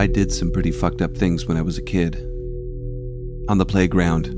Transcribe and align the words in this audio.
I 0.00 0.06
did 0.06 0.32
some 0.32 0.50
pretty 0.50 0.72
fucked 0.72 1.02
up 1.02 1.14
things 1.14 1.44
when 1.44 1.58
I 1.58 1.60
was 1.60 1.76
a 1.76 1.82
kid. 1.82 2.16
On 3.50 3.58
the 3.58 3.66
playground, 3.66 4.28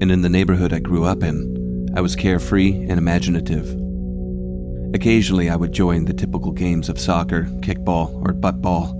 and 0.00 0.10
in 0.10 0.22
the 0.22 0.30
neighborhood 0.30 0.72
I 0.72 0.78
grew 0.78 1.04
up 1.04 1.22
in, 1.22 1.90
I 1.94 2.00
was 2.00 2.16
carefree 2.16 2.72
and 2.88 2.92
imaginative. 2.92 3.68
Occasionally, 4.94 5.50
I 5.50 5.56
would 5.56 5.72
join 5.72 6.06
the 6.06 6.14
typical 6.14 6.52
games 6.52 6.88
of 6.88 6.98
soccer, 6.98 7.42
kickball, 7.60 8.14
or 8.26 8.32
buttball, 8.32 8.94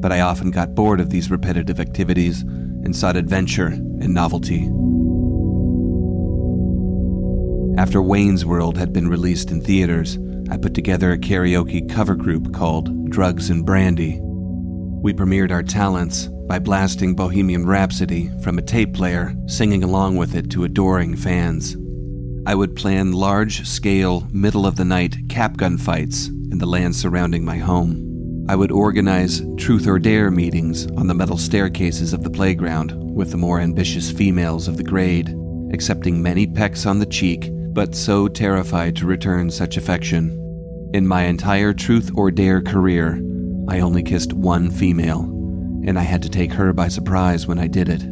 but 0.00 0.12
I 0.12 0.20
often 0.20 0.50
got 0.50 0.74
bored 0.74 0.98
of 0.98 1.10
these 1.10 1.30
repetitive 1.30 1.78
activities 1.78 2.40
and 2.40 2.96
sought 2.96 3.16
adventure 3.16 3.66
and 3.66 4.14
novelty. 4.14 4.62
After 7.78 8.00
Wayne's 8.00 8.46
World 8.46 8.78
had 8.78 8.94
been 8.94 9.08
released 9.08 9.50
in 9.50 9.60
theaters, 9.60 10.18
I 10.50 10.56
put 10.56 10.72
together 10.72 11.12
a 11.12 11.18
karaoke 11.18 11.86
cover 11.86 12.14
group 12.14 12.54
called 12.54 13.10
Drugs 13.10 13.50
and 13.50 13.66
Brandy. 13.66 14.22
We 15.06 15.14
premiered 15.14 15.52
our 15.52 15.62
talents 15.62 16.26
by 16.48 16.58
blasting 16.58 17.14
Bohemian 17.14 17.64
Rhapsody 17.64 18.28
from 18.42 18.58
a 18.58 18.62
tape 18.62 18.92
player, 18.92 19.36
singing 19.46 19.84
along 19.84 20.16
with 20.16 20.34
it 20.34 20.50
to 20.50 20.64
adoring 20.64 21.14
fans. 21.14 21.76
I 22.44 22.56
would 22.56 22.74
plan 22.74 23.12
large 23.12 23.64
scale, 23.68 24.26
middle 24.32 24.66
of 24.66 24.74
the 24.74 24.84
night 24.84 25.16
cap 25.28 25.58
gun 25.58 25.78
fights 25.78 26.26
in 26.26 26.58
the 26.58 26.66
land 26.66 26.96
surrounding 26.96 27.44
my 27.44 27.56
home. 27.56 28.46
I 28.48 28.56
would 28.56 28.72
organize 28.72 29.44
truth 29.56 29.86
or 29.86 30.00
dare 30.00 30.32
meetings 30.32 30.88
on 30.96 31.06
the 31.06 31.14
metal 31.14 31.38
staircases 31.38 32.12
of 32.12 32.24
the 32.24 32.30
playground 32.30 32.92
with 33.14 33.30
the 33.30 33.36
more 33.36 33.60
ambitious 33.60 34.10
females 34.10 34.66
of 34.66 34.76
the 34.76 34.82
grade, 34.82 35.32
accepting 35.72 36.20
many 36.20 36.48
pecks 36.48 36.84
on 36.84 36.98
the 36.98 37.06
cheek, 37.06 37.48
but 37.52 37.94
so 37.94 38.26
terrified 38.26 38.96
to 38.96 39.06
return 39.06 39.52
such 39.52 39.76
affection. 39.76 40.90
In 40.94 41.06
my 41.06 41.26
entire 41.26 41.72
truth 41.72 42.10
or 42.16 42.32
dare 42.32 42.60
career, 42.60 43.22
I 43.68 43.80
only 43.80 44.02
kissed 44.02 44.32
one 44.32 44.70
female, 44.70 45.22
and 45.86 45.98
I 45.98 46.02
had 46.02 46.22
to 46.22 46.28
take 46.28 46.52
her 46.52 46.72
by 46.72 46.88
surprise 46.88 47.46
when 47.46 47.58
I 47.58 47.66
did 47.66 47.88
it. 47.88 48.02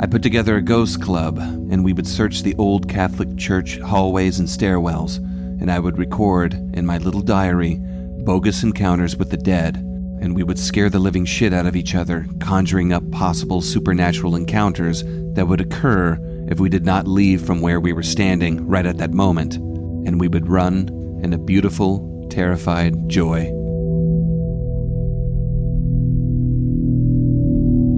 I 0.00 0.06
put 0.06 0.22
together 0.22 0.56
a 0.56 0.62
ghost 0.62 1.00
club, 1.00 1.38
and 1.38 1.84
we 1.84 1.92
would 1.92 2.06
search 2.06 2.42
the 2.42 2.56
old 2.56 2.88
Catholic 2.88 3.36
church 3.36 3.78
hallways 3.78 4.40
and 4.40 4.48
stairwells, 4.48 5.18
and 5.60 5.70
I 5.70 5.78
would 5.78 5.98
record 5.98 6.54
in 6.74 6.84
my 6.84 6.98
little 6.98 7.22
diary 7.22 7.80
bogus 8.24 8.62
encounters 8.62 9.16
with 9.16 9.30
the 9.30 9.36
dead, 9.36 9.76
and 9.76 10.34
we 10.34 10.42
would 10.42 10.58
scare 10.58 10.90
the 10.90 10.98
living 10.98 11.24
shit 11.24 11.52
out 11.52 11.66
of 11.66 11.76
each 11.76 11.94
other, 11.94 12.26
conjuring 12.40 12.92
up 12.92 13.08
possible 13.10 13.60
supernatural 13.60 14.34
encounters 14.34 15.04
that 15.34 15.46
would 15.46 15.60
occur 15.60 16.18
if 16.48 16.58
we 16.58 16.68
did 16.68 16.84
not 16.84 17.06
leave 17.06 17.42
from 17.42 17.60
where 17.60 17.80
we 17.80 17.92
were 17.92 18.02
standing 18.02 18.66
right 18.66 18.86
at 18.86 18.98
that 18.98 19.12
moment, 19.12 19.56
and 19.56 20.18
we 20.18 20.28
would 20.28 20.48
run 20.48 20.88
in 21.22 21.32
a 21.32 21.38
beautiful, 21.38 22.26
terrified 22.30 23.08
joy. 23.08 23.50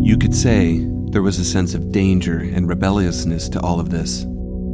You 0.07 0.17
could 0.17 0.37
say 0.37 0.87
there 1.11 1.21
was 1.21 1.41
a 1.41 1.45
sense 1.45 1.75
of 1.75 1.91
danger 1.91 2.39
and 2.39 2.69
rebelliousness 2.69 3.49
to 3.49 3.61
all 3.61 3.81
of 3.81 3.91
this. 3.91 4.23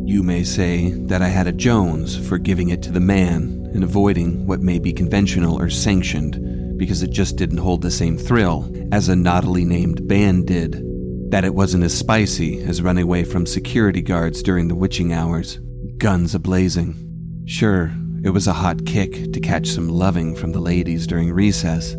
You 0.05 0.23
may 0.23 0.45
say 0.45 0.91
that 1.07 1.23
I 1.23 1.29
had 1.29 1.47
a 1.47 1.53
Jones 1.53 2.15
for 2.29 2.37
giving 2.37 2.69
it 2.69 2.83
to 2.83 2.93
the 2.93 3.01
man 3.01 3.71
and 3.73 3.83
avoiding 3.83 4.47
what 4.47 4.61
may 4.61 4.79
be 4.79 4.93
conventional 4.93 5.59
or 5.59 5.71
sanctioned 5.71 6.77
because 6.77 7.03
it 7.03 7.13
just 7.13 7.37
didn't 7.37 7.57
hold 7.57 7.81
the 7.81 7.91
same 7.91 8.19
thrill 8.19 8.71
as 8.93 9.09
a 9.09 9.17
naughtily 9.17 9.65
named 9.65 10.07
band 10.07 10.49
did. 10.49 10.85
That 11.31 11.47
it 11.47 11.55
wasn't 11.55 11.85
as 11.85 11.97
spicy 11.97 12.63
as 12.65 12.83
running 12.83 13.05
away 13.05 13.25
from 13.25 13.47
security 13.47 14.03
guards 14.03 14.43
during 14.43 14.69
the 14.69 14.75
witching 14.75 15.15
hours, 15.15 15.59
guns 15.97 16.35
ablazing. 16.35 17.49
Sure, 17.49 17.91
it 18.23 18.31
was 18.31 18.49
a 18.49 18.53
hot 18.53 18.85
kick 18.85 19.33
to 19.33 19.41
catch 19.41 19.69
some 19.69 19.89
loving 19.89 20.37
from 20.37 20.53
the 20.53 20.61
ladies 20.61 21.07
during 21.07 21.33
recess, 21.33 21.97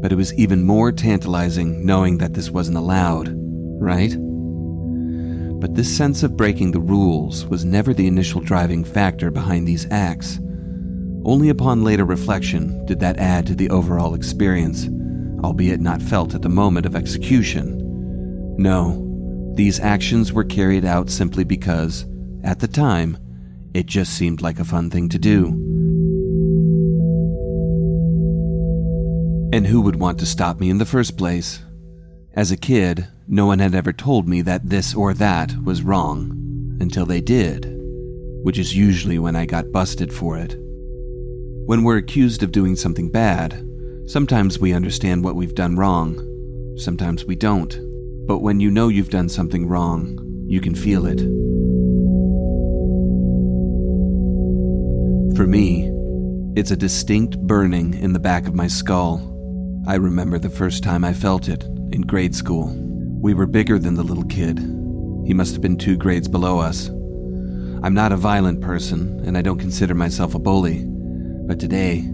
but 0.00 0.12
it 0.12 0.16
was 0.16 0.34
even 0.34 0.62
more 0.62 0.92
tantalizing 0.92 1.84
knowing 1.84 2.18
that 2.18 2.34
this 2.34 2.50
wasn't 2.50 2.76
allowed 2.76 3.34
right? 3.78 4.16
But 5.60 5.74
this 5.74 5.94
sense 5.94 6.22
of 6.22 6.36
breaking 6.36 6.72
the 6.72 6.80
rules 6.80 7.46
was 7.46 7.64
never 7.64 7.94
the 7.94 8.06
initial 8.06 8.40
driving 8.40 8.84
factor 8.84 9.30
behind 9.30 9.66
these 9.66 9.86
acts. 9.90 10.38
Only 11.24 11.48
upon 11.48 11.84
later 11.84 12.04
reflection 12.04 12.84
did 12.86 13.00
that 13.00 13.18
add 13.18 13.46
to 13.46 13.54
the 13.54 13.70
overall 13.70 14.14
experience, 14.14 14.88
albeit 15.42 15.80
not 15.80 16.02
felt 16.02 16.34
at 16.34 16.42
the 16.42 16.48
moment 16.48 16.86
of 16.86 16.94
execution. 16.94 17.82
No, 18.58 19.02
these 19.54 19.80
actions 19.80 20.32
were 20.32 20.44
carried 20.44 20.84
out 20.84 21.10
simply 21.10 21.44
because, 21.44 22.06
at 22.44 22.60
the 22.60 22.68
time, 22.68 23.18
it 23.74 23.86
just 23.86 24.12
seemed 24.12 24.40
like 24.40 24.58
a 24.58 24.64
fun 24.64 24.90
thing 24.90 25.08
to 25.10 25.18
do. 25.18 25.75
And 29.52 29.66
who 29.66 29.80
would 29.80 29.96
want 29.96 30.18
to 30.18 30.26
stop 30.26 30.60
me 30.60 30.70
in 30.70 30.78
the 30.78 30.84
first 30.84 31.16
place? 31.16 31.60
As 32.34 32.50
a 32.50 32.56
kid, 32.56 33.08
no 33.28 33.46
one 33.46 33.58
had 33.58 33.74
ever 33.74 33.92
told 33.92 34.28
me 34.28 34.42
that 34.42 34.68
this 34.68 34.94
or 34.94 35.14
that 35.14 35.54
was 35.64 35.82
wrong, 35.82 36.76
until 36.80 37.06
they 37.06 37.20
did, 37.20 37.66
which 38.42 38.58
is 38.58 38.76
usually 38.76 39.18
when 39.18 39.36
I 39.36 39.46
got 39.46 39.72
busted 39.72 40.12
for 40.12 40.36
it. 40.36 40.56
When 41.66 41.82
we're 41.82 41.96
accused 41.96 42.42
of 42.42 42.52
doing 42.52 42.76
something 42.76 43.10
bad, 43.10 43.66
sometimes 44.06 44.58
we 44.58 44.72
understand 44.72 45.24
what 45.24 45.36
we've 45.36 45.54
done 45.54 45.76
wrong, 45.76 46.16
sometimes 46.76 47.24
we 47.24 47.36
don't. 47.36 47.78
But 48.26 48.40
when 48.40 48.60
you 48.60 48.70
know 48.70 48.88
you've 48.88 49.10
done 49.10 49.28
something 49.28 49.66
wrong, 49.66 50.18
you 50.46 50.60
can 50.60 50.74
feel 50.74 51.06
it. 51.06 51.20
For 55.36 55.46
me, 55.46 55.90
it's 56.56 56.70
a 56.70 56.76
distinct 56.76 57.38
burning 57.38 57.94
in 57.94 58.12
the 58.12 58.18
back 58.18 58.46
of 58.46 58.54
my 58.54 58.66
skull. 58.66 59.35
I 59.88 59.94
remember 59.94 60.40
the 60.40 60.50
first 60.50 60.82
time 60.82 61.04
I 61.04 61.12
felt 61.12 61.48
it 61.48 61.62
in 61.92 62.00
grade 62.00 62.34
school. 62.34 62.74
We 63.22 63.34
were 63.34 63.46
bigger 63.46 63.78
than 63.78 63.94
the 63.94 64.02
little 64.02 64.24
kid. 64.24 64.58
He 65.24 65.32
must 65.32 65.52
have 65.52 65.62
been 65.62 65.78
two 65.78 65.96
grades 65.96 66.26
below 66.26 66.58
us. 66.58 66.88
I'm 66.88 67.94
not 67.94 68.10
a 68.10 68.16
violent 68.16 68.60
person, 68.60 69.22
and 69.24 69.38
I 69.38 69.42
don't 69.42 69.60
consider 69.60 69.94
myself 69.94 70.34
a 70.34 70.40
bully. 70.40 70.82
But 70.84 71.60
today, 71.60 72.04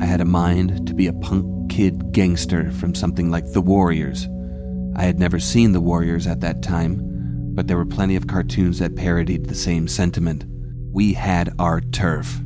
I 0.00 0.06
had 0.06 0.20
a 0.20 0.24
mind 0.24 0.88
to 0.88 0.94
be 0.94 1.06
a 1.06 1.12
punk 1.12 1.70
kid 1.70 2.10
gangster 2.10 2.72
from 2.72 2.96
something 2.96 3.30
like 3.30 3.52
The 3.52 3.60
Warriors. 3.60 4.26
I 4.96 5.04
had 5.04 5.20
never 5.20 5.38
seen 5.38 5.70
The 5.70 5.80
Warriors 5.80 6.26
at 6.26 6.40
that 6.40 6.62
time, 6.62 7.00
but 7.54 7.68
there 7.68 7.76
were 7.76 7.86
plenty 7.86 8.16
of 8.16 8.26
cartoons 8.26 8.80
that 8.80 8.96
parodied 8.96 9.46
the 9.46 9.54
same 9.54 9.86
sentiment. 9.86 10.46
We 10.92 11.12
had 11.12 11.54
our 11.60 11.80
turf. 11.80 12.40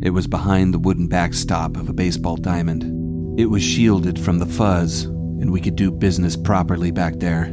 It 0.00 0.10
was 0.10 0.26
behind 0.26 0.72
the 0.72 0.78
wooden 0.78 1.08
backstop 1.08 1.76
of 1.76 1.90
a 1.90 1.92
baseball 1.92 2.38
diamond. 2.38 2.98
It 3.38 3.48
was 3.48 3.62
shielded 3.62 4.18
from 4.18 4.40
the 4.40 4.46
fuzz 4.46 5.04
and 5.04 5.52
we 5.52 5.60
could 5.60 5.76
do 5.76 5.92
business 5.92 6.36
properly 6.36 6.90
back 6.90 7.20
there. 7.20 7.46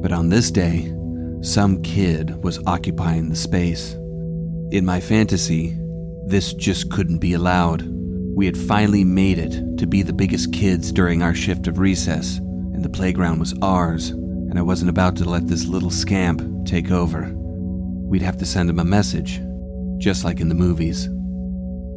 But 0.00 0.12
on 0.12 0.30
this 0.30 0.50
day, 0.50 0.90
some 1.42 1.82
kid 1.82 2.42
was 2.42 2.58
occupying 2.66 3.28
the 3.28 3.36
space. 3.36 3.92
In 4.70 4.86
my 4.86 5.00
fantasy, 5.00 5.78
this 6.26 6.54
just 6.54 6.90
couldn't 6.90 7.18
be 7.18 7.34
allowed. 7.34 7.82
We 8.34 8.46
had 8.46 8.56
finally 8.56 9.04
made 9.04 9.38
it 9.38 9.76
to 9.76 9.86
be 9.86 10.00
the 10.00 10.14
biggest 10.14 10.54
kids 10.54 10.90
during 10.90 11.22
our 11.22 11.34
shift 11.34 11.66
of 11.66 11.78
recess, 11.78 12.38
and 12.38 12.82
the 12.82 12.88
playground 12.88 13.40
was 13.40 13.54
ours, 13.60 14.08
and 14.08 14.58
I 14.58 14.62
wasn't 14.62 14.88
about 14.88 15.16
to 15.16 15.28
let 15.28 15.46
this 15.46 15.66
little 15.66 15.90
scamp 15.90 16.66
take 16.66 16.90
over. 16.90 17.30
We'd 17.34 18.22
have 18.22 18.38
to 18.38 18.46
send 18.46 18.70
him 18.70 18.78
a 18.78 18.84
message, 18.84 19.42
just 19.98 20.24
like 20.24 20.40
in 20.40 20.48
the 20.48 20.54
movies. 20.54 21.10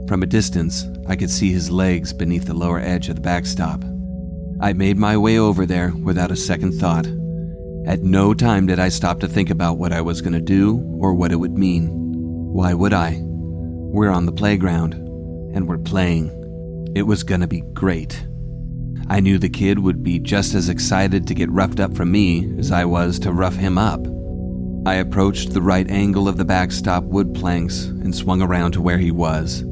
From 0.07 0.23
a 0.23 0.25
distance, 0.25 0.85
I 1.07 1.17
could 1.17 1.29
see 1.29 1.51
his 1.51 1.69
legs 1.69 2.13
beneath 2.13 2.45
the 2.45 2.53
lower 2.53 2.79
edge 2.79 3.09
of 3.09 3.15
the 3.15 3.21
backstop. 3.21 3.83
I 4.61 4.71
made 4.71 4.97
my 4.97 5.17
way 5.17 5.37
over 5.37 5.65
there 5.65 5.91
without 6.01 6.31
a 6.31 6.35
second 6.37 6.79
thought. 6.79 7.05
At 7.85 8.03
no 8.03 8.33
time 8.33 8.67
did 8.67 8.79
I 8.79 8.87
stop 8.87 9.19
to 9.19 9.27
think 9.27 9.49
about 9.49 9.77
what 9.77 9.91
I 9.91 9.99
was 9.99 10.21
going 10.21 10.33
to 10.33 10.39
do 10.39 10.79
or 11.01 11.13
what 11.13 11.33
it 11.33 11.35
would 11.35 11.57
mean. 11.57 11.89
Why 12.53 12.73
would 12.73 12.93
I? 12.93 13.19
We're 13.21 14.09
on 14.09 14.25
the 14.25 14.31
playground, 14.31 14.93
and 15.53 15.67
we're 15.67 15.77
playing. 15.77 16.31
It 16.95 17.03
was 17.03 17.23
going 17.23 17.41
to 17.41 17.47
be 17.47 17.61
great. 17.73 18.25
I 19.09 19.19
knew 19.19 19.37
the 19.37 19.49
kid 19.49 19.79
would 19.79 20.03
be 20.03 20.19
just 20.19 20.53
as 20.53 20.69
excited 20.69 21.27
to 21.27 21.35
get 21.35 21.51
roughed 21.51 21.81
up 21.81 21.95
from 21.95 22.11
me 22.11 22.57
as 22.57 22.71
I 22.71 22.85
was 22.85 23.19
to 23.19 23.33
rough 23.33 23.55
him 23.55 23.77
up. 23.77 24.05
I 24.85 24.95
approached 24.95 25.51
the 25.51 25.61
right 25.61 25.89
angle 25.89 26.29
of 26.29 26.37
the 26.37 26.45
backstop 26.45 27.03
wood 27.03 27.33
planks 27.33 27.85
and 27.85 28.15
swung 28.15 28.41
around 28.41 28.71
to 28.71 28.81
where 28.81 28.97
he 28.97 29.11
was. 29.11 29.65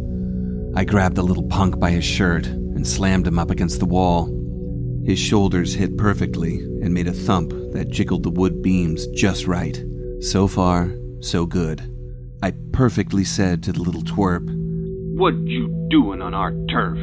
I 0.77 0.83
grabbed 0.83 1.15
the 1.15 1.23
little 1.23 1.47
punk 1.47 1.79
by 1.79 1.91
his 1.91 2.03
shirt 2.03 2.45
and 2.47 2.85
slammed 2.85 3.25
him 3.25 3.39
up 3.39 3.49
against 3.49 3.79
the 3.79 3.85
wall. 3.85 4.25
His 5.05 5.17
shoulders 5.17 5.73
hit 5.73 5.97
perfectly 5.97 6.57
and 6.57 6.93
made 6.93 7.07
a 7.07 7.13
thump 7.13 7.53
that 7.71 7.87
jiggled 7.89 8.23
the 8.23 8.29
wood 8.29 8.61
beams 8.61 9.07
just 9.07 9.47
right. 9.47 9.81
So 10.19 10.49
far, 10.49 10.93
so 11.21 11.45
good. 11.45 11.89
I 12.43 12.51
perfectly 12.73 13.23
said 13.23 13.63
to 13.63 13.71
the 13.71 13.81
little 13.81 14.01
twerp, 14.01 14.43
What 15.15 15.35
you 15.47 15.69
doing 15.89 16.21
on 16.21 16.33
our 16.33 16.51
turf? 16.69 16.97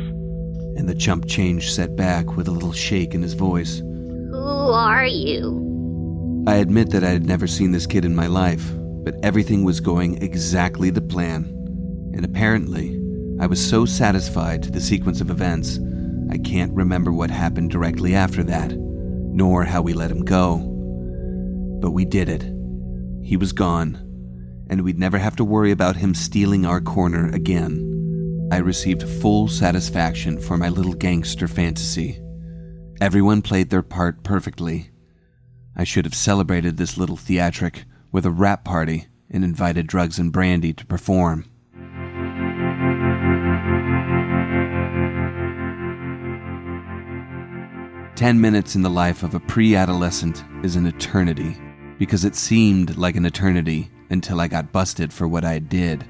And 0.77 0.87
the 0.87 0.95
chump 0.95 1.27
change 1.27 1.73
set 1.73 1.97
back 1.97 2.37
with 2.37 2.49
a 2.49 2.53
little 2.53 2.73
shake 2.73 3.15
in 3.15 3.23
his 3.23 3.33
voice. 3.33 3.79
Who 3.79 4.37
are 4.37 5.07
you? 5.07 6.45
I 6.47 6.57
admit 6.57 6.91
that 6.91 7.05
I 7.05 7.09
had 7.11 7.25
never 7.25 7.47
seen 7.47 7.73
this 7.73 7.87
kid 7.87 8.05
in 8.05 8.15
my 8.15 8.27
life, 8.27 8.71
but 9.03 9.15
everything 9.23 9.65
was 9.65 9.81
going 9.81 10.23
exactly 10.23 10.91
the 10.91 11.01
plan. 11.01 11.45
And 12.15 12.25
apparently, 12.25 13.02
I 13.43 13.47
was 13.47 13.61
so 13.61 13.85
satisfied 13.85 14.63
the 14.63 14.81
sequence 14.81 15.21
of 15.21 15.29
events 15.29 15.81
I 16.31 16.39
can't 16.39 16.73
remember 16.73 17.13
what 17.13 17.29
happened 17.29 17.73
directly 17.73 18.15
after 18.15 18.45
that, 18.45 18.71
nor 18.71 19.65
how 19.65 19.83
we 19.83 19.95
let 19.95 20.13
him 20.13 20.25
go. 20.25 20.59
But 21.81 21.91
we 21.91 22.05
did 22.05 22.29
it. 22.29 22.45
He 23.21 23.37
was 23.37 23.51
gone, 23.51 23.97
and 24.71 24.83
we'd 24.83 25.01
never 25.01 25.19
have 25.19 25.35
to 25.37 25.45
worry 25.45 25.73
about 25.73 25.97
him 25.97 26.15
stealing 26.15 26.65
our 26.65 26.81
corner 26.81 27.31
again. 27.35 28.49
I 28.53 28.59
received 28.59 29.03
full 29.21 29.49
satisfaction 29.49 30.41
for 30.41 30.57
my 30.57 30.69
little 30.69 30.95
gangster 30.95 31.49
fantasy. 31.49 32.23
Everyone 33.01 33.43
played 33.43 33.71
their 33.71 33.83
part 33.83 34.23
perfectly. 34.23 34.91
I 35.75 35.83
should 35.83 36.05
have 36.05 36.15
celebrated 36.15 36.77
this 36.77 36.97
little 36.97 37.17
theatric 37.17 37.87
with 38.13 38.25
a 38.25 38.31
wrap 38.31 38.65
party 38.65 39.09
and 39.29 39.43
invited 39.43 39.89
Drugs 39.89 40.21
and 40.21 40.31
Brandy 40.31 40.73
to 40.75 40.87
perform. 40.87 41.52
Ten 48.15 48.39
minutes 48.39 48.77
in 48.77 48.83
the 48.83 48.91
life 48.91 49.23
of 49.23 49.35
a 49.35 49.41
pre 49.41 49.75
adolescent 49.75 50.45
is 50.63 50.77
an 50.77 50.87
eternity, 50.87 51.57
because 51.99 52.25
it 52.25 52.37
seemed 52.37 52.99
like 52.99 53.17
an 53.17 53.25
eternity 53.25 53.91
until 54.11 54.41
I 54.41 54.49
got 54.49 54.71
busted 54.71 55.13
for 55.13 55.27
what 55.27 55.45
I 55.45 55.59
did. 55.59 56.05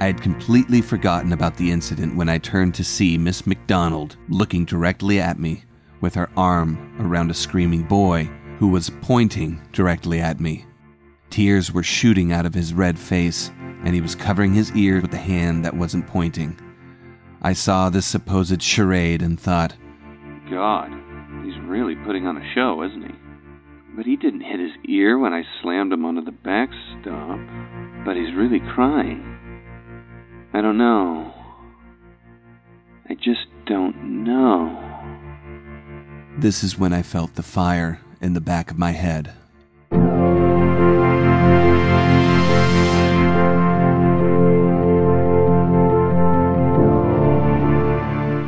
I 0.00 0.04
had 0.04 0.20
completely 0.20 0.82
forgotten 0.82 1.32
about 1.32 1.56
the 1.56 1.72
incident 1.72 2.16
when 2.16 2.28
I 2.28 2.36
turned 2.36 2.74
to 2.74 2.84
see 2.84 3.16
Miss 3.16 3.46
McDonald 3.46 4.16
looking 4.28 4.66
directly 4.66 5.20
at 5.20 5.38
me 5.38 5.64
with 6.02 6.14
her 6.14 6.28
arm 6.36 6.94
around 7.00 7.30
a 7.30 7.34
screaming 7.34 7.82
boy 7.82 8.24
who 8.58 8.68
was 8.68 8.90
pointing 9.00 9.60
directly 9.72 10.20
at 10.20 10.40
me. 10.40 10.66
Tears 11.30 11.72
were 11.72 11.82
shooting 11.82 12.30
out 12.30 12.46
of 12.46 12.54
his 12.54 12.74
red 12.74 12.98
face, 12.98 13.50
and 13.84 13.94
he 13.94 14.00
was 14.02 14.14
covering 14.14 14.52
his 14.52 14.70
ears 14.72 15.00
with 15.00 15.10
the 15.10 15.16
hand 15.16 15.64
that 15.64 15.74
wasn't 15.74 16.06
pointing. 16.06 16.58
I 17.40 17.54
saw 17.54 17.88
this 17.88 18.06
supposed 18.06 18.60
charade 18.60 19.22
and 19.22 19.40
thought, 19.40 19.74
God, 20.50 20.92
really 21.68 21.94
putting 22.06 22.26
on 22.26 22.36
a 22.36 22.54
show, 22.54 22.82
isn't 22.82 23.02
he? 23.02 23.14
But 23.96 24.06
he 24.06 24.16
didn't 24.16 24.40
hit 24.40 24.60
his 24.60 24.72
ear 24.88 25.18
when 25.18 25.32
I 25.32 25.42
slammed 25.60 25.92
him 25.92 26.04
onto 26.04 26.24
the 26.24 26.32
backstop. 26.32 27.38
But 28.04 28.16
he's 28.16 28.34
really 28.34 28.60
crying. 28.74 29.22
I 30.52 30.60
don't 30.60 30.78
know. 30.78 31.32
I 33.08 33.14
just 33.14 33.46
don't 33.66 34.24
know. 34.24 34.84
This 36.38 36.62
is 36.62 36.78
when 36.78 36.92
I 36.92 37.02
felt 37.02 37.34
the 37.34 37.42
fire 37.42 38.00
in 38.20 38.34
the 38.34 38.40
back 38.40 38.70
of 38.70 38.78
my 38.78 38.92
head. 38.92 39.32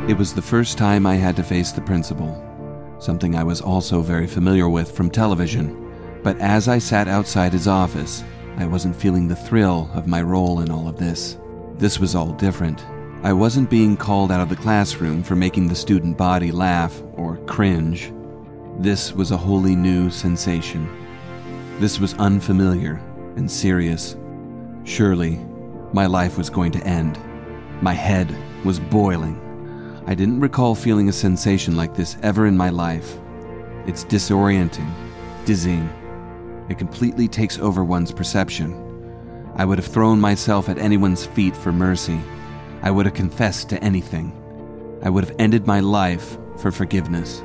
It 0.09 0.17
was 0.17 0.33
the 0.33 0.41
first 0.41 0.77
time 0.77 1.05
I 1.05 1.15
had 1.15 1.35
to 1.37 1.43
face 1.43 1.71
the 1.71 1.81
principal, 1.81 2.43
something 3.01 3.35
I 3.35 3.43
was 3.43 3.61
also 3.61 4.01
very 4.01 4.27
familiar 4.27 4.69
with 4.69 4.91
from 4.91 5.09
television. 5.09 6.19
But 6.23 6.39
as 6.39 6.67
I 6.67 6.77
sat 6.77 7.07
outside 7.07 7.51
his 7.51 7.67
office, 7.67 8.23
I 8.57 8.67
wasn't 8.67 8.95
feeling 8.95 9.27
the 9.27 9.35
thrill 9.35 9.89
of 9.93 10.07
my 10.07 10.21
role 10.21 10.59
in 10.59 10.69
all 10.69 10.87
of 10.87 10.97
this. 10.97 11.37
This 11.75 11.99
was 11.99 12.13
all 12.13 12.31
different. 12.33 12.85
I 13.23 13.33
wasn't 13.33 13.71
being 13.71 13.97
called 13.97 14.31
out 14.31 14.41
of 14.41 14.49
the 14.49 14.55
classroom 14.55 15.23
for 15.23 15.35
making 15.35 15.67
the 15.67 15.75
student 15.75 16.15
body 16.15 16.51
laugh 16.51 17.01
or 17.13 17.37
cringe. 17.47 18.13
This 18.77 19.13
was 19.13 19.31
a 19.31 19.37
wholly 19.37 19.75
new 19.75 20.11
sensation. 20.11 20.87
This 21.79 21.99
was 21.99 22.13
unfamiliar 22.15 23.01
and 23.35 23.49
serious. 23.49 24.15
Surely, 24.83 25.39
my 25.91 26.05
life 26.05 26.37
was 26.37 26.51
going 26.51 26.71
to 26.73 26.83
end. 26.85 27.19
My 27.81 27.93
head 27.93 28.35
was 28.63 28.79
boiling. 28.79 29.50
I 30.07 30.15
didn't 30.15 30.39
recall 30.39 30.73
feeling 30.73 31.09
a 31.09 31.13
sensation 31.13 31.75
like 31.75 31.95
this 31.95 32.17
ever 32.23 32.47
in 32.47 32.57
my 32.57 32.69
life. 32.69 33.17
It's 33.85 34.03
disorienting, 34.03 34.89
dizzying. 35.45 35.89
It 36.69 36.79
completely 36.79 37.27
takes 37.27 37.59
over 37.59 37.83
one's 37.83 38.11
perception. 38.11 38.73
I 39.55 39.65
would 39.65 39.77
have 39.77 39.87
thrown 39.87 40.19
myself 40.19 40.69
at 40.69 40.79
anyone's 40.79 41.25
feet 41.25 41.55
for 41.55 41.71
mercy. 41.71 42.19
I 42.81 42.89
would 42.89 43.05
have 43.05 43.13
confessed 43.13 43.69
to 43.69 43.83
anything. 43.83 44.33
I 45.03 45.09
would 45.09 45.23
have 45.23 45.35
ended 45.37 45.67
my 45.67 45.81
life 45.81 46.37
for 46.57 46.71
forgiveness. 46.71 47.43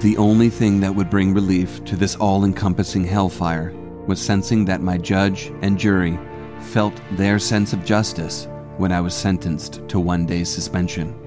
The 0.00 0.16
only 0.16 0.50
thing 0.50 0.80
that 0.80 0.94
would 0.94 1.10
bring 1.10 1.34
relief 1.34 1.84
to 1.84 1.96
this 1.96 2.16
all 2.16 2.44
encompassing 2.44 3.04
hellfire 3.04 3.72
was 4.06 4.20
sensing 4.20 4.64
that 4.64 4.80
my 4.80 4.96
judge 4.96 5.52
and 5.62 5.78
jury 5.78 6.18
felt 6.58 6.98
their 7.12 7.38
sense 7.38 7.72
of 7.72 7.84
justice 7.84 8.48
when 8.78 8.92
I 8.92 9.00
was 9.00 9.14
sentenced 9.14 9.86
to 9.88 10.00
one 10.00 10.26
day's 10.26 10.48
suspension. 10.48 11.18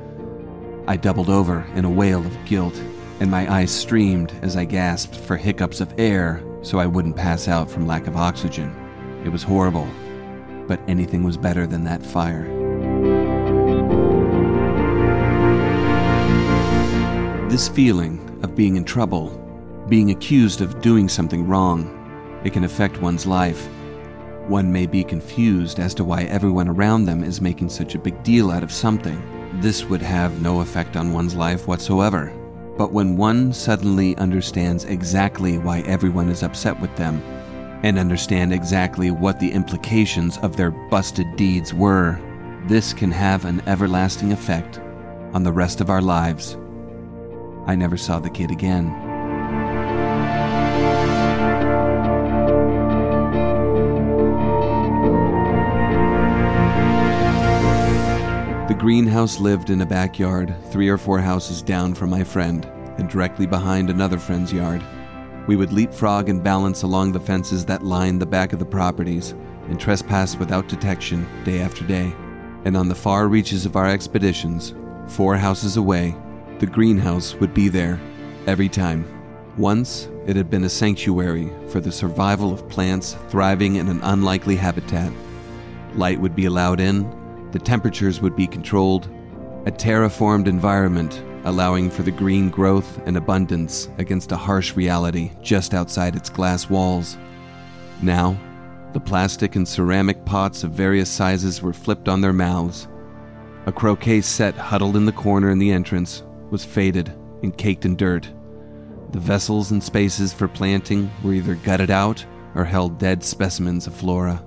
I 0.89 0.95
doubled 0.95 1.30
over 1.30 1.66
in 1.75 1.84
a 1.84 1.89
wail 1.89 2.25
of 2.25 2.45
guilt, 2.45 2.81
and 3.19 3.30
my 3.30 3.51
eyes 3.51 3.72
streamed 3.72 4.31
as 4.42 4.56
I 4.56 4.63
gasped 4.63 5.18
for 5.18 5.36
hiccups 5.36 5.81
of 5.81 5.94
air 5.98 6.42
so 6.62 6.80
I 6.80 6.86
wouldn't 6.86 7.18
pass 7.18 7.50
out 7.50 7.69
from 7.69 7.86
lack 7.86 8.07
of 8.07 8.16
oxygen. 8.16 8.74
It 9.25 9.30
was 9.30 9.44
horrible, 9.44 9.86
but 10.66 10.80
anything 10.88 11.24
was 11.24 11.36
better 11.36 11.68
than 11.68 11.84
that 11.84 12.06
fire. 12.06 12.45
This 17.50 17.68
feeling 17.68 18.39
of 18.42 18.56
being 18.56 18.78
in 18.78 18.86
trouble, 18.86 19.28
being 19.89 20.12
accused 20.12 20.62
of 20.62 20.80
doing 20.80 21.10
something 21.10 21.45
wrong, 21.45 22.42
it 22.45 22.54
can 22.54 22.63
affect 22.63 23.01
one's 23.01 23.25
life. 23.25 23.68
One 24.48 24.72
may 24.72 24.86
be 24.86 25.04
confused 25.04 25.80
as 25.80 25.94
to 25.95 26.06
why 26.06 26.24
everyone 26.24 26.69
around 26.69 27.07
them 27.07 27.25
is 27.25 27.42
making 27.42 27.72
such 27.72 27.94
a 27.94 28.00
big 28.00 28.24
deal 28.24 28.51
out 28.51 28.63
of 28.63 28.72
something 28.72 29.22
this 29.62 29.83
would 29.86 30.01
have 30.01 30.42
no 30.42 30.62
effect 30.62 30.95
on 30.95 31.13
one's 31.13 31.36
life 31.36 31.68
whatsoever. 31.68 32.31
But 32.77 32.92
when 32.92 33.18
one 33.18 33.54
suddenly 33.54 34.15
understands 34.18 34.86
exactly 34.86 35.57
why 35.57 35.80
everyone 35.81 36.30
is 36.30 36.44
upset 36.44 36.80
with 36.80 36.95
them, 36.95 37.21
and 37.83 37.98
understand 37.98 38.54
exactly 38.54 39.12
what 39.12 39.39
the 39.39 39.51
implications 39.51 40.38
of 40.39 40.56
their 40.56 40.71
busted 40.71 41.27
deeds 41.36 41.74
were, 41.74 42.19
this 42.68 42.94
can 42.94 43.12
have 43.12 43.45
an 43.45 43.62
everlasting 43.68 44.31
effect 44.31 44.80
on 45.33 45.44
the 45.44 45.51
rest 45.51 45.81
of 45.81 45.89
our 45.89 46.01
lives. 46.01 46.57
I 47.65 47.75
never 47.75 47.98
saw 47.98 48.19
the 48.19 48.30
kid 48.30 48.51
again. 48.51 49.17
Greenhouse 58.77 59.39
lived 59.39 59.72
in 59.72 59.81
a 59.81 59.86
backyard, 59.86 60.53
three 60.72 60.88
or 60.88 61.00
four 61.00 61.19
houses 61.19 61.63
down 61.63 61.96
from 61.96 62.12
my 62.12 62.24
friend, 62.24 62.63
and 63.00 63.10
directly 63.10 63.48
behind 63.48 63.89
another 63.89 64.19
friend's 64.19 64.53
yard. 64.53 64.84
We 65.48 65.55
would 65.55 65.74
leapfrog 65.74 66.29
and 66.29 66.43
balance 66.43 66.84
along 66.84 67.12
the 67.12 67.19
fences 67.19 67.65
that 67.65 67.84
lined 67.84 68.22
the 68.22 68.27
back 68.27 68.53
of 68.53 68.60
the 68.60 68.65
properties 68.65 69.31
and 69.67 69.79
trespass 69.79 70.36
without 70.36 70.67
detection 70.67 71.27
day 71.43 71.60
after 71.60 71.86
day. 71.88 72.13
And 72.65 72.77
on 72.77 72.88
the 72.88 72.96
far 72.96 73.27
reaches 73.27 73.65
of 73.65 73.75
our 73.75 73.88
expeditions, 73.88 74.75
four 75.07 75.36
houses 75.36 75.77
away, 75.77 76.15
the 76.60 76.67
greenhouse 76.67 77.34
would 77.36 77.55
be 77.55 77.69
there 77.69 78.00
every 78.46 78.69
time. 78.69 79.05
Once, 79.57 80.07
it 80.27 80.36
had 80.36 80.51
been 80.51 80.65
a 80.65 80.69
sanctuary 80.69 81.51
for 81.69 81.79
the 81.79 81.91
survival 81.91 82.53
of 82.53 82.69
plants 82.69 83.15
thriving 83.29 83.77
in 83.77 83.88
an 83.88 84.01
unlikely 84.03 84.55
habitat. 84.55 85.12
Light 85.96 86.19
would 86.19 86.36
be 86.36 86.46
allowed 86.46 86.79
in, 86.79 87.12
the 87.51 87.60
temperatures 87.60 88.22
would 88.22 88.36
be 88.36 88.48
controlled, 88.48 89.10
a 89.66 89.72
terraformed 89.72 90.48
environment 90.48 91.24
allowing 91.48 91.89
for 91.89 92.04
the 92.04 92.12
green 92.12 92.50
growth 92.50 93.00
and 93.06 93.16
abundance 93.16 93.89
against 93.98 94.34
a 94.34 94.38
harsh 94.38 94.75
reality 94.75 95.32
just 95.42 95.74
outside 95.74 96.16
its 96.16 96.30
glass 96.30 96.70
walls. 96.70 97.18
Now, 98.01 98.38
the 98.92 99.00
plastic 99.00 99.56
and 99.56 99.68
ceramic 99.68 100.25
pots 100.25 100.63
of 100.63 100.72
various 100.72 101.10
sizes 101.10 101.62
were 101.62 101.74
flipped 101.74 102.10
on 102.10 102.20
their 102.20 102.34
mouths. 102.34 102.88
A 103.66 103.72
croquet 103.72 104.22
set 104.22 104.56
huddled 104.56 104.98
in 104.98 105.06
the 105.06 105.12
corner 105.12 105.50
in 105.50 105.60
the 105.60 105.72
entrance 105.72 106.24
was 106.50 106.66
faded 106.66 107.13
and 107.44 107.58
caked 107.58 107.86
in 107.86 107.96
dirt. 107.96 108.30
The 109.12 109.20
vessels 109.20 109.72
and 109.72 109.82
spaces 109.82 110.34
for 110.34 110.48
planting 110.50 111.10
were 111.24 111.34
either 111.34 111.56
gutted 111.56 111.92
out 111.92 112.25
or 112.56 112.66
held 112.66 112.98
dead 112.98 113.24
specimens 113.24 113.88
of 113.88 113.96
flora. 113.96 114.44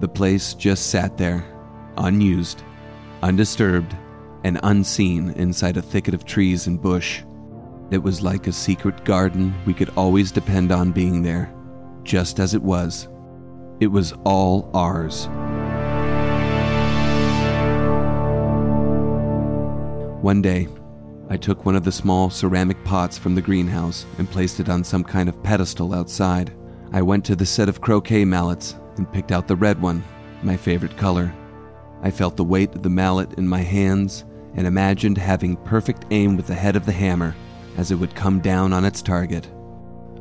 The 0.00 0.08
place 0.08 0.54
just 0.54 0.90
sat 0.90 1.16
there, 1.16 1.44
unused, 1.98 2.62
undisturbed, 3.22 3.96
and 4.44 4.60
unseen 4.62 5.30
inside 5.30 5.76
a 5.76 5.82
thicket 5.82 6.14
of 6.14 6.24
trees 6.24 6.66
and 6.66 6.80
bush. 6.80 7.22
It 7.90 7.98
was 7.98 8.22
like 8.22 8.46
a 8.46 8.52
secret 8.52 9.04
garden 9.04 9.54
we 9.66 9.74
could 9.74 9.90
always 9.96 10.30
depend 10.30 10.72
on 10.72 10.92
being 10.92 11.22
there, 11.22 11.52
just 12.02 12.38
as 12.38 12.54
it 12.54 12.62
was. 12.62 13.08
It 13.80 13.88
was 13.88 14.12
all 14.24 14.70
ours. 14.74 15.28
One 20.22 20.42
day, 20.42 20.68
I 21.30 21.36
took 21.36 21.64
one 21.64 21.76
of 21.76 21.84
the 21.84 21.92
small 21.92 22.28
ceramic 22.28 22.82
pots 22.84 23.16
from 23.16 23.34
the 23.34 23.42
greenhouse 23.42 24.04
and 24.18 24.30
placed 24.30 24.60
it 24.60 24.68
on 24.68 24.82
some 24.82 25.04
kind 25.04 25.28
of 25.28 25.42
pedestal 25.42 25.94
outside. 25.94 26.52
I 26.92 27.02
went 27.02 27.24
to 27.26 27.36
the 27.36 27.46
set 27.46 27.68
of 27.68 27.80
croquet 27.80 28.24
mallets 28.24 28.74
and 28.96 29.10
picked 29.12 29.30
out 29.30 29.46
the 29.46 29.56
red 29.56 29.80
one, 29.80 30.02
my 30.42 30.56
favorite 30.56 30.96
color. 30.96 31.32
I 32.02 32.10
felt 32.10 32.36
the 32.36 32.44
weight 32.44 32.74
of 32.74 32.82
the 32.82 32.90
mallet 32.90 33.34
in 33.34 33.48
my 33.48 33.60
hands 33.60 34.24
and 34.54 34.66
imagined 34.66 35.18
having 35.18 35.56
perfect 35.56 36.04
aim 36.10 36.36
with 36.36 36.46
the 36.46 36.54
head 36.54 36.76
of 36.76 36.86
the 36.86 36.92
hammer 36.92 37.34
as 37.76 37.90
it 37.90 37.96
would 37.96 38.14
come 38.14 38.40
down 38.40 38.72
on 38.72 38.84
its 38.84 39.02
target. 39.02 39.48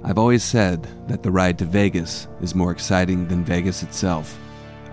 I've 0.04 0.18
always 0.18 0.44
said 0.44 0.88
that 1.08 1.24
the 1.24 1.32
ride 1.32 1.58
to 1.60 1.66
Vegas 1.66 2.28
is 2.42 2.56
more 2.56 2.72
exciting 2.72 3.28
than 3.28 3.44
Vegas 3.44 3.84
itself. 3.84 4.40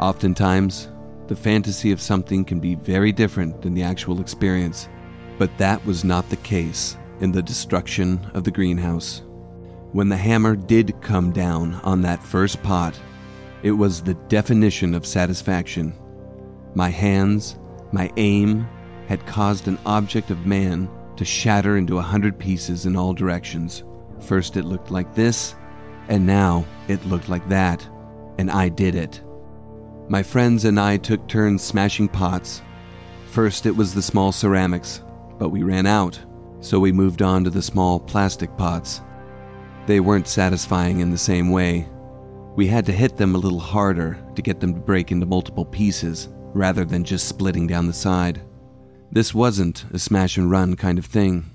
Oftentimes, 0.01 0.89
the 1.27 1.37
fantasy 1.37 1.93
of 1.93 2.01
something 2.01 2.45
can 2.45 2.61
be 2.61 2.75
very 2.75 3.13
different 3.13 3.63
than 3.63 3.75
the 3.75 3.83
actual 3.83 4.21
experience, 4.21 4.89
but 5.39 5.57
that 5.59 5.85
was 5.87 6.05
not 6.05 6.29
the 6.31 6.37
case 6.37 6.97
in 7.21 7.33
the 7.33 7.43
destruction 7.43 8.21
of 8.35 8.45
the 8.45 8.51
greenhouse. 8.51 9.23
When 9.93 10.09
the 10.09 10.17
hammer 10.17 10.57
did 10.57 11.01
come 11.01 11.33
down 11.33 11.75
on 11.85 12.03
that 12.03 12.23
first 12.23 12.63
pot, 12.63 12.99
it 13.63 13.73
was 13.73 14.03
the 14.03 14.15
definition 14.29 14.95
of 14.95 15.07
satisfaction. 15.07 15.95
My 16.75 16.89
hands, 16.89 17.57
my 17.93 18.11
aim, 18.17 18.67
had 19.07 19.27
caused 19.27 19.69
an 19.69 19.79
object 19.87 20.31
of 20.31 20.47
man 20.47 20.89
to 21.17 21.25
shatter 21.25 21.77
into 21.77 21.99
a 21.99 22.03
hundred 22.03 22.39
pieces 22.39 22.87
in 22.87 22.97
all 22.97 23.15
directions. 23.15 23.85
First 24.21 24.57
it 24.57 24.65
looked 24.65 24.91
like 24.91 25.15
this, 25.15 25.55
and 26.09 26.27
now 26.27 26.65
it 26.89 27.05
looked 27.07 27.29
like 27.29 27.49
that, 27.49 27.87
and 28.39 28.51
I 28.51 28.69
did 28.69 28.95
it. 28.95 29.23
My 30.09 30.23
friends 30.23 30.65
and 30.65 30.79
I 30.79 30.97
took 30.97 31.27
turns 31.29 31.63
smashing 31.63 32.09
pots. 32.09 32.63
First 33.31 33.67
it 33.67 33.77
was 33.77 33.95
the 33.95 34.03
small 34.03 34.33
ceramics, 34.33 35.03
but 35.39 35.51
we 35.51 35.63
ran 35.63 35.87
out, 35.87 36.21
so 36.61 36.81
we 36.81 36.93
moved 36.93 37.23
on 37.23 37.45
to 37.45 37.51
the 37.51 37.63
small 37.63 38.01
plastic 38.01 38.55
pots. 38.57 39.01
They 39.87 40.01
weren't 40.01 40.29
satisfying 40.29 41.01
in 41.01 41.11
the 41.11 41.19
same 41.19 41.51
way. 41.51 41.89
We 42.57 42.67
had 42.67 42.87
to 42.87 42.93
hit 42.93 43.17
them 43.17 43.35
a 43.35 43.39
little 43.39 43.61
harder 43.61 44.19
to 44.35 44.43
get 44.43 44.61
them 44.61 44.75
to 44.75 44.81
break 44.81 45.13
into 45.13 45.27
multiple 45.27 45.65
pieces, 45.65 46.29
rather 46.55 46.85
than 46.85 47.05
just 47.05 47.29
splitting 47.29 47.67
down 47.67 47.87
the 47.87 47.93
side. 47.93 48.41
This 49.11 49.35
wasn't 49.35 49.85
a 49.93 49.99
smash 49.99 50.39
and 50.39 50.51
run 50.51 50.77
kind 50.77 50.99
of 50.99 51.07
thing. 51.07 51.51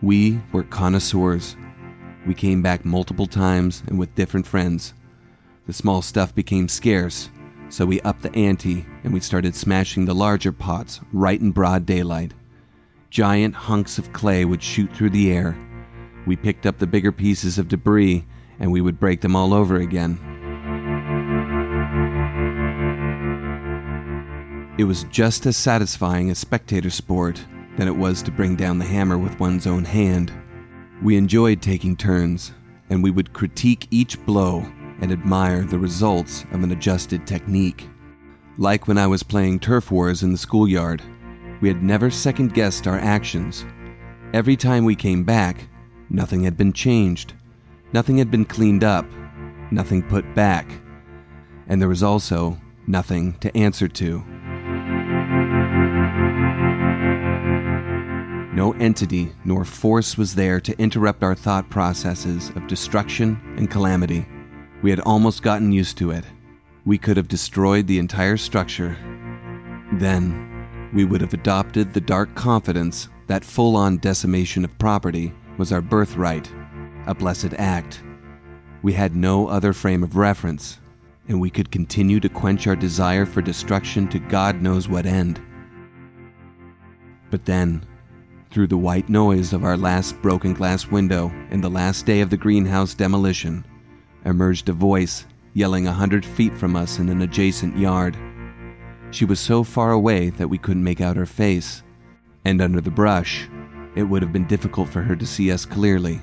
We 0.00 0.40
were 0.52 0.62
connoisseurs. 0.62 1.56
We 2.26 2.34
came 2.34 2.62
back 2.62 2.84
multiple 2.84 3.26
times 3.26 3.82
and 3.86 3.98
with 3.98 4.14
different 4.14 4.46
friends. 4.46 4.94
The 5.66 5.72
small 5.72 6.02
stuff 6.02 6.34
became 6.34 6.68
scarce, 6.68 7.30
so 7.68 7.86
we 7.86 8.00
upped 8.02 8.22
the 8.22 8.34
ante 8.34 8.86
and 9.02 9.12
we 9.12 9.20
started 9.20 9.54
smashing 9.54 10.04
the 10.04 10.14
larger 10.14 10.52
pots 10.52 11.00
right 11.12 11.40
in 11.40 11.50
broad 11.50 11.86
daylight. 11.86 12.32
Giant 13.10 13.54
hunks 13.54 13.98
of 13.98 14.12
clay 14.12 14.44
would 14.44 14.62
shoot 14.62 14.94
through 14.94 15.10
the 15.10 15.32
air. 15.32 15.56
We 16.26 16.36
picked 16.36 16.66
up 16.66 16.78
the 16.78 16.86
bigger 16.86 17.12
pieces 17.12 17.58
of 17.58 17.68
debris 17.68 18.24
and 18.58 18.72
we 18.72 18.80
would 18.80 19.00
break 19.00 19.20
them 19.20 19.36
all 19.36 19.54
over 19.54 19.76
again. 19.76 20.18
It 24.76 24.84
was 24.84 25.04
just 25.04 25.46
as 25.46 25.56
satisfying 25.56 26.30
a 26.30 26.34
spectator 26.34 26.90
sport 26.90 27.40
than 27.76 27.86
it 27.86 27.96
was 27.96 28.22
to 28.22 28.32
bring 28.32 28.56
down 28.56 28.78
the 28.78 28.84
hammer 28.84 29.16
with 29.16 29.38
one's 29.38 29.68
own 29.68 29.84
hand. 29.84 30.32
We 31.00 31.16
enjoyed 31.16 31.62
taking 31.62 31.96
turns, 31.96 32.52
and 32.90 33.00
we 33.00 33.12
would 33.12 33.32
critique 33.32 33.86
each 33.92 34.24
blow 34.26 34.66
and 35.00 35.12
admire 35.12 35.62
the 35.62 35.78
results 35.78 36.44
of 36.50 36.64
an 36.64 36.72
adjusted 36.72 37.24
technique. 37.24 37.88
Like 38.58 38.88
when 38.88 38.98
I 38.98 39.06
was 39.06 39.22
playing 39.22 39.60
turf 39.60 39.92
wars 39.92 40.24
in 40.24 40.32
the 40.32 40.38
schoolyard, 40.38 41.02
we 41.60 41.68
had 41.68 41.82
never 41.82 42.10
second 42.10 42.52
guessed 42.52 42.88
our 42.88 42.98
actions. 42.98 43.64
Every 44.32 44.56
time 44.56 44.84
we 44.84 44.96
came 44.96 45.22
back, 45.22 45.68
nothing 46.10 46.42
had 46.42 46.56
been 46.56 46.72
changed, 46.72 47.34
nothing 47.92 48.18
had 48.18 48.30
been 48.30 48.44
cleaned 48.44 48.82
up, 48.82 49.06
nothing 49.70 50.02
put 50.02 50.34
back, 50.34 50.68
and 51.68 51.80
there 51.80 51.88
was 51.88 52.02
also 52.02 52.58
nothing 52.88 53.34
to 53.34 53.56
answer 53.56 53.86
to. 53.86 54.24
No 58.54 58.72
entity 58.74 59.32
nor 59.44 59.64
force 59.64 60.16
was 60.16 60.36
there 60.36 60.60
to 60.60 60.78
interrupt 60.78 61.24
our 61.24 61.34
thought 61.34 61.68
processes 61.70 62.50
of 62.50 62.68
destruction 62.68 63.40
and 63.56 63.68
calamity. 63.68 64.26
We 64.80 64.90
had 64.90 65.00
almost 65.00 65.42
gotten 65.42 65.72
used 65.72 65.98
to 65.98 66.12
it. 66.12 66.24
We 66.84 66.96
could 66.96 67.16
have 67.16 67.26
destroyed 67.26 67.88
the 67.88 67.98
entire 67.98 68.36
structure. 68.36 68.96
Then, 69.94 70.90
we 70.94 71.04
would 71.04 71.20
have 71.20 71.34
adopted 71.34 71.92
the 71.92 72.00
dark 72.00 72.32
confidence 72.36 73.08
that 73.26 73.44
full 73.44 73.74
on 73.74 73.96
decimation 73.96 74.64
of 74.64 74.78
property 74.78 75.32
was 75.58 75.72
our 75.72 75.80
birthright, 75.80 76.48
a 77.08 77.14
blessed 77.14 77.54
act. 77.54 78.04
We 78.82 78.92
had 78.92 79.16
no 79.16 79.48
other 79.48 79.72
frame 79.72 80.04
of 80.04 80.14
reference, 80.14 80.78
and 81.26 81.40
we 81.40 81.50
could 81.50 81.72
continue 81.72 82.20
to 82.20 82.28
quench 82.28 82.68
our 82.68 82.76
desire 82.76 83.26
for 83.26 83.42
destruction 83.42 84.06
to 84.10 84.20
God 84.20 84.62
knows 84.62 84.88
what 84.88 85.06
end. 85.06 85.42
But 87.30 87.46
then, 87.46 87.84
through 88.54 88.68
the 88.68 88.78
white 88.78 89.08
noise 89.08 89.52
of 89.52 89.64
our 89.64 89.76
last 89.76 90.22
broken 90.22 90.54
glass 90.54 90.86
window 90.86 91.28
and 91.50 91.62
the 91.62 91.68
last 91.68 92.06
day 92.06 92.20
of 92.20 92.30
the 92.30 92.36
greenhouse 92.36 92.94
demolition, 92.94 93.66
emerged 94.24 94.68
a 94.68 94.72
voice 94.72 95.26
yelling 95.54 95.88
a 95.88 95.92
hundred 95.92 96.24
feet 96.24 96.56
from 96.56 96.76
us 96.76 97.00
in 97.00 97.08
an 97.08 97.20
adjacent 97.20 97.76
yard. 97.76 98.16
She 99.10 99.24
was 99.24 99.40
so 99.40 99.64
far 99.64 99.90
away 99.90 100.30
that 100.30 100.46
we 100.46 100.56
couldn't 100.56 100.84
make 100.84 101.00
out 101.00 101.16
her 101.16 101.26
face, 101.26 101.82
and 102.44 102.62
under 102.62 102.80
the 102.80 102.92
brush, 102.92 103.48
it 103.96 104.04
would 104.04 104.22
have 104.22 104.32
been 104.32 104.46
difficult 104.46 104.88
for 104.88 105.02
her 105.02 105.16
to 105.16 105.26
see 105.26 105.50
us 105.50 105.66
clearly. 105.66 106.20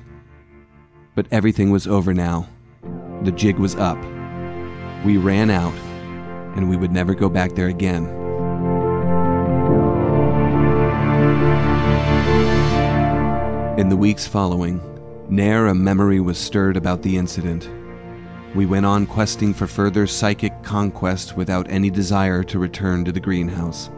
But 1.15 1.27
everything 1.31 1.69
was 1.69 1.85
over 1.85 2.13
now. 2.13 2.47
The 3.23 3.33
jig 3.33 3.57
was 3.57 3.75
up. 3.75 4.01
We 5.03 5.17
ran 5.17 5.49
out, 5.49 5.73
and 6.55 6.69
we 6.69 6.77
would 6.77 6.93
never 6.93 7.13
go 7.13 7.27
back 7.27 7.55
there 7.55 7.67
again. 7.67 8.21
In 13.81 13.89
the 13.89 13.97
weeks 13.97 14.27
following, 14.27 14.79
ne'er 15.27 15.65
a 15.65 15.73
memory 15.73 16.19
was 16.19 16.37
stirred 16.37 16.77
about 16.77 17.01
the 17.01 17.17
incident. 17.17 17.67
We 18.53 18.67
went 18.67 18.85
on 18.85 19.07
questing 19.07 19.55
for 19.55 19.65
further 19.65 20.05
psychic 20.05 20.61
conquest 20.61 21.35
without 21.35 21.67
any 21.67 21.89
desire 21.89 22.43
to 22.43 22.59
return 22.59 23.05
to 23.05 23.11
the 23.11 23.19
greenhouse. 23.19 23.89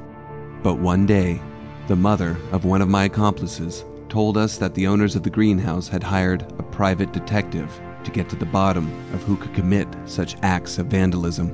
But 0.61 0.75
one 0.75 1.05
day, 1.05 1.41
the 1.87 1.97
mother 1.97 2.37
of 2.53 2.63
one 2.63 2.81
of 2.81 2.87
my 2.87 3.03
accomplices 3.03 3.83
told 4.07 4.37
us 4.37 4.57
that 4.57 4.73
the 4.73 4.87
owners 4.87 5.17
of 5.17 5.23
the 5.23 5.29
greenhouse 5.29 5.89
had 5.89 6.01
hired 6.03 6.43
a 6.59 6.63
private 6.63 7.11
detective 7.11 7.69
to 8.05 8.11
get 8.11 8.29
to 8.29 8.37
the 8.37 8.45
bottom 8.45 8.89
of 9.13 9.23
who 9.23 9.35
could 9.35 9.53
commit 9.53 9.87
such 10.05 10.37
acts 10.43 10.77
of 10.77 10.85
vandalism. 10.85 11.51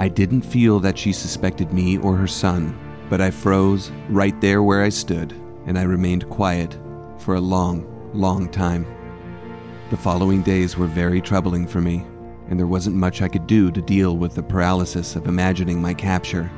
I 0.00 0.08
didn't 0.08 0.42
feel 0.42 0.80
that 0.80 0.98
she 0.98 1.12
suspected 1.12 1.72
me 1.72 1.98
or 1.98 2.16
her 2.16 2.26
son, 2.26 2.76
but 3.08 3.20
I 3.20 3.30
froze 3.30 3.92
right 4.08 4.40
there 4.40 4.62
where 4.62 4.82
I 4.82 4.88
stood 4.88 5.40
and 5.66 5.78
I 5.78 5.82
remained 5.82 6.28
quiet 6.30 6.78
for 7.18 7.34
a 7.34 7.40
long, 7.40 7.86
long 8.12 8.48
time. 8.48 8.86
The 9.90 9.96
following 9.96 10.42
days 10.42 10.76
were 10.76 10.86
very 10.86 11.20
troubling 11.20 11.66
for 11.66 11.80
me, 11.80 12.04
and 12.48 12.58
there 12.58 12.66
wasn't 12.66 12.96
much 12.96 13.22
I 13.22 13.28
could 13.28 13.46
do 13.46 13.70
to 13.70 13.82
deal 13.82 14.16
with 14.16 14.34
the 14.34 14.42
paralysis 14.42 15.16
of 15.16 15.26
imagining 15.26 15.80
my 15.80 15.94
capture. 15.94 16.50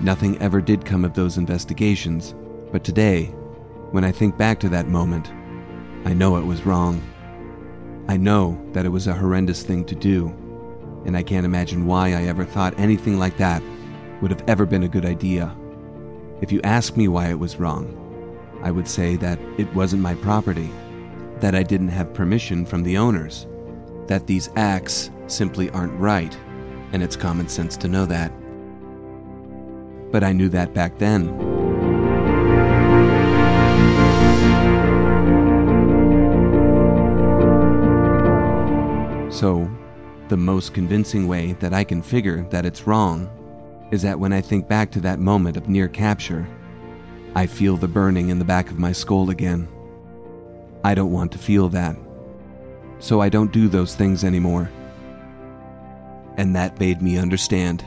Nothing 0.00 0.38
ever 0.38 0.60
did 0.60 0.84
come 0.84 1.04
of 1.04 1.14
those 1.14 1.38
investigations, 1.38 2.34
but 2.70 2.84
today, 2.84 3.26
when 3.90 4.04
I 4.04 4.12
think 4.12 4.36
back 4.36 4.60
to 4.60 4.68
that 4.68 4.88
moment, 4.88 5.32
I 6.04 6.12
know 6.14 6.36
it 6.36 6.44
was 6.44 6.64
wrong. 6.66 7.02
I 8.08 8.16
know 8.16 8.60
that 8.72 8.86
it 8.86 8.90
was 8.90 9.06
a 9.06 9.14
horrendous 9.14 9.62
thing 9.62 9.84
to 9.86 9.94
do, 9.94 10.28
and 11.04 11.16
I 11.16 11.22
can't 11.22 11.46
imagine 11.46 11.86
why 11.86 12.08
I 12.08 12.24
ever 12.24 12.44
thought 12.44 12.78
anything 12.78 13.18
like 13.18 13.36
that 13.38 13.62
would 14.20 14.30
have 14.30 14.44
ever 14.48 14.66
been 14.66 14.84
a 14.84 14.88
good 14.88 15.04
idea. 15.04 15.54
If 16.40 16.52
you 16.52 16.60
ask 16.62 16.96
me 16.96 17.08
why 17.08 17.28
it 17.28 17.38
was 17.38 17.58
wrong, 17.58 17.97
I 18.62 18.70
would 18.70 18.88
say 18.88 19.16
that 19.16 19.38
it 19.56 19.72
wasn't 19.74 20.02
my 20.02 20.14
property, 20.16 20.70
that 21.40 21.54
I 21.54 21.62
didn't 21.62 21.88
have 21.88 22.12
permission 22.12 22.66
from 22.66 22.82
the 22.82 22.98
owners, 22.98 23.46
that 24.06 24.26
these 24.26 24.50
acts 24.56 25.10
simply 25.28 25.70
aren't 25.70 25.98
right, 25.98 26.36
and 26.92 27.02
it's 27.02 27.16
common 27.16 27.48
sense 27.48 27.76
to 27.78 27.88
know 27.88 28.06
that. 28.06 28.32
But 30.10 30.24
I 30.24 30.32
knew 30.32 30.48
that 30.48 30.74
back 30.74 30.98
then. 30.98 31.28
So, 39.30 39.70
the 40.28 40.36
most 40.36 40.74
convincing 40.74 41.28
way 41.28 41.52
that 41.60 41.72
I 41.72 41.84
can 41.84 42.02
figure 42.02 42.44
that 42.50 42.66
it's 42.66 42.88
wrong 42.88 43.30
is 43.92 44.02
that 44.02 44.18
when 44.18 44.32
I 44.32 44.40
think 44.40 44.66
back 44.66 44.90
to 44.90 45.00
that 45.02 45.20
moment 45.20 45.56
of 45.56 45.68
near 45.68 45.86
capture, 45.86 46.46
I 47.38 47.46
feel 47.46 47.76
the 47.76 47.86
burning 47.86 48.30
in 48.30 48.40
the 48.40 48.44
back 48.44 48.68
of 48.68 48.80
my 48.80 48.90
skull 48.90 49.30
again. 49.30 49.68
I 50.82 50.96
don't 50.96 51.12
want 51.12 51.30
to 51.30 51.38
feel 51.38 51.68
that. 51.68 51.96
So 52.98 53.20
I 53.20 53.28
don't 53.28 53.52
do 53.52 53.68
those 53.68 53.94
things 53.94 54.24
anymore. 54.24 54.68
And 56.36 56.56
that 56.56 56.80
made 56.80 57.00
me 57.00 57.16
understand. 57.16 57.84